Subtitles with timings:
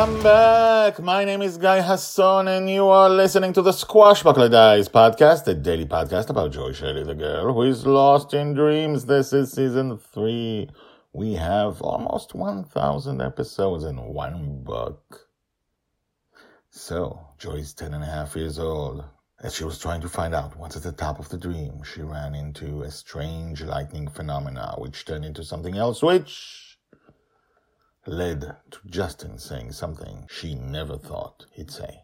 [0.00, 0.98] Welcome back.
[0.98, 5.52] My name is Guy Hasson, and you are listening to the Squashbuckler Diaries podcast, a
[5.52, 9.04] daily podcast about Joy Shelley, the girl who is lost in dreams.
[9.04, 10.70] This is season three.
[11.12, 15.28] We have almost 1,000 episodes in one book.
[16.70, 19.04] So, Joy's ten and a half years old.
[19.42, 22.00] As she was trying to find out what's at the top of the dream, she
[22.00, 26.69] ran into a strange lightning phenomena, which turned into something else, which
[28.10, 28.40] led
[28.72, 32.02] to Justin saying something she never thought he'd say.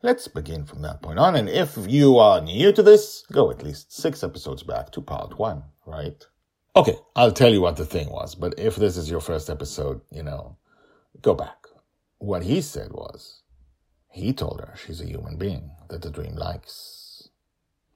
[0.00, 3.64] Let's begin from that point on, and if you are new to this, go at
[3.64, 6.24] least six episodes back to part one, right?
[6.76, 10.00] Okay, I'll tell you what the thing was, but if this is your first episode,
[10.10, 10.56] you know,
[11.20, 11.66] go back.
[12.18, 13.42] What he said was,
[14.08, 17.28] he told her she's a human being that the dream likes.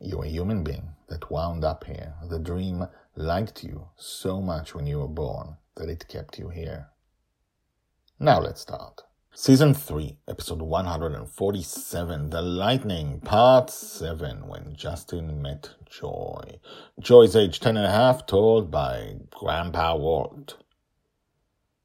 [0.01, 2.15] You're a human being that wound up here.
[2.29, 6.89] The dream liked you so much when you were born that it kept you here.
[8.19, 9.03] Now let's start.
[9.34, 16.59] Season 3, episode 147, The Lightning, part 7, when Justin met Joy.
[16.98, 20.56] Joy's age 10 and a half, told by Grandpa Walt.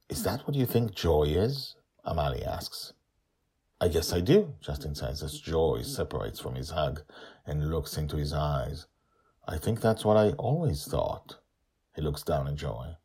[0.07, 1.75] Is that what you think Joy is?
[2.05, 2.93] Amali asks.
[3.81, 7.01] I guess I do, Justin says as Joy separates from his hug
[7.45, 8.87] and looks into his eyes.
[9.45, 11.39] I think that's what I always thought.
[11.93, 12.95] He looks down at Joy.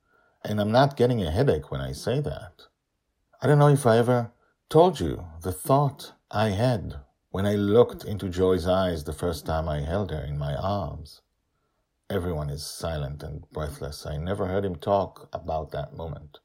[0.44, 2.68] And I'm not getting a headache when I say that.
[3.42, 4.32] I don't know if I ever
[4.70, 6.94] told you the thought I had
[7.28, 11.20] when I looked into Joy's eyes the first time I held her in my arms.
[12.08, 14.06] Everyone is silent and breathless.
[14.06, 16.38] I never heard him talk about that moment.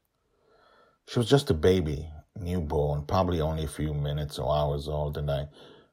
[1.08, 5.30] She was just a baby, newborn, probably only a few minutes or hours old, and
[5.30, 5.48] I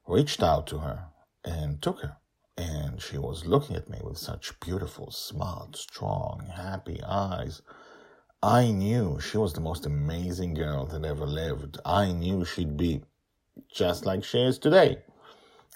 [0.06, 1.06] reached out to her
[1.42, 2.18] and took her.
[2.58, 7.62] And she was looking at me with such beautiful, smart, strong, happy eyes.
[8.42, 11.78] I knew she was the most amazing girl that ever lived.
[11.84, 13.02] I knew she'd be
[13.70, 15.02] just like she is today.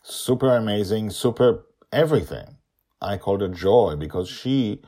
[0.03, 2.57] Super amazing, super everything.
[3.03, 4.81] I called her Joy because she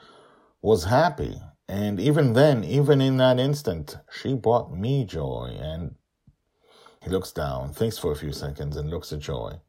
[0.63, 1.41] was happy.
[1.69, 5.57] And even then, even in that instant, she brought me joy.
[5.61, 5.97] And
[7.03, 9.61] he looks down, thinks for a few seconds, and looks at Joy.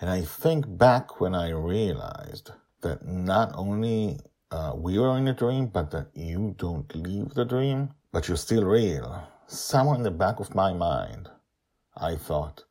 [0.00, 4.18] And I think back when I realized that not only
[4.52, 8.36] uh, we are in a dream, but that you don't leave the dream, but you're
[8.36, 9.26] still real.
[9.46, 11.30] Somewhere in the back of my mind,
[11.96, 12.64] I thought,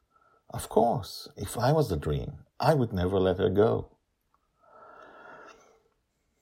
[0.52, 3.90] of course, if I was the dream, I would never let her go.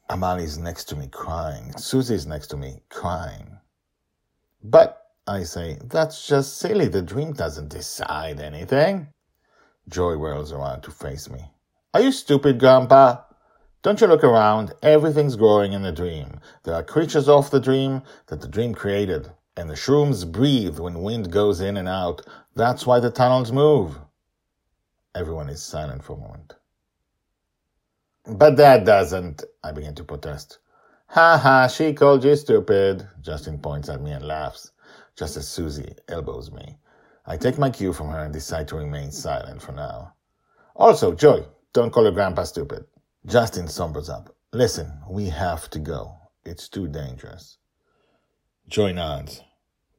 [0.10, 1.72] Amali's next to me crying.
[1.78, 3.60] Susie's next to me crying.
[4.62, 6.88] But, I say, that's just silly.
[6.88, 9.08] The dream doesn't decide anything.
[9.88, 11.40] Joy whirls around to face me.
[11.94, 13.22] Are you stupid, Grandpa?
[13.82, 14.74] Don't you look around?
[14.84, 16.42] Everything's growing in the dream.
[16.64, 19.32] There are creatures off the dream that the dream created.
[19.56, 22.26] And the shrooms breathe when wind goes in and out.
[22.56, 23.98] That's why the tunnels move.
[25.16, 26.56] Everyone is silent for a moment.
[28.26, 30.60] But that doesn't, I begin to protest.
[31.08, 33.08] Ha ha, she called you stupid.
[33.22, 34.72] Justin points at me and laughs,
[35.18, 36.78] just as Susie elbows me.
[37.26, 40.14] I take my cue from her and decide to remain silent for now.
[40.76, 42.86] Also, Joy, don't call your grandpa stupid.
[43.30, 44.36] Justin sombers up.
[44.54, 46.18] Listen, we have to go.
[46.46, 47.60] It's too dangerous.
[48.68, 49.44] Joy nods.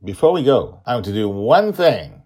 [0.03, 2.23] Before we go, I want to do one thing.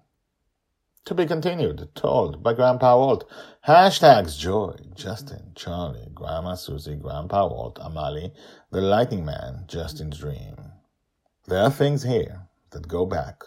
[1.05, 3.31] To be continued, told by Grandpa Walt.
[3.69, 8.33] Hashtags Joy, Justin, Charlie, Grandma Susie, Grandpa Walt, Amali,
[8.71, 10.57] the Lightning Man, Justin's Dream.
[11.47, 13.43] There are things here that go back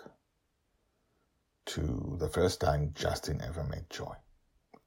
[1.66, 4.14] to the first time Justin ever met Joy.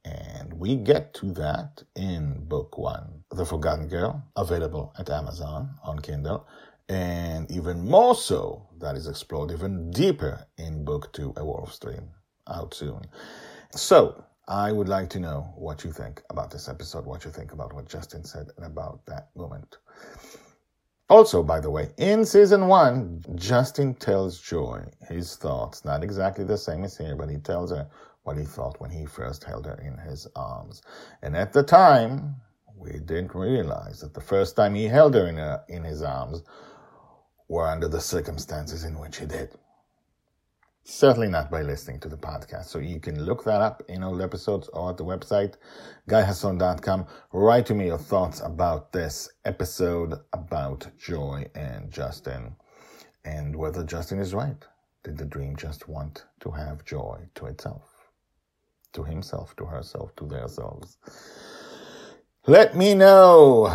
[0.05, 5.99] And we get to that in book one, The Forgotten Girl, available at Amazon on
[5.99, 6.47] Kindle.
[6.89, 12.09] And even more so, that is explored even deeper in book two, A Wolfe's Dream,
[12.49, 13.03] out soon.
[13.73, 17.53] So, I would like to know what you think about this episode, what you think
[17.53, 19.77] about what Justin said, and about that moment.
[21.09, 26.59] Also, by the way, in season one, Justin tells Joy his thoughts, not exactly the
[26.59, 27.89] same as here, but he tells her
[28.23, 30.83] what he thought when he first held her in his arms.
[31.23, 32.37] And at the time,
[32.77, 36.43] we didn't realize that the first time he held her in, her, in his arms
[37.49, 39.55] were under the circumstances in which he did.
[40.85, 42.67] Certainly not by listening to the podcast.
[42.67, 45.55] So you can look that up in old episodes or at the website,
[46.09, 47.07] guyhasson.com.
[47.33, 52.57] Write to me your thoughts about this episode about Joy and Justin
[53.25, 54.67] and whether Justin is right.
[55.05, 57.90] Did the dream just want to have joy to itself?
[58.95, 60.99] To himself, to herself, to themselves?
[62.47, 63.69] Let me know.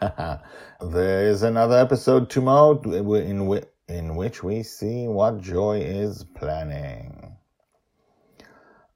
[0.80, 7.36] there is another episode tomorrow in, in which we see what Joy is planning.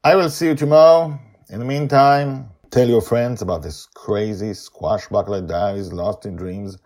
[0.02, 1.18] I will see you tomorrow.
[1.48, 6.76] In the meantime, tell your friends about this crazy Squashbuckler Diaries lost in dreams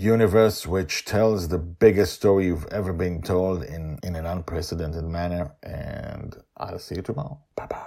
[0.00, 5.52] universe, which tells the biggest story you've ever been told in, in an unprecedented manner.
[5.62, 7.38] And I'll see you tomorrow.
[7.54, 7.86] Bye bye.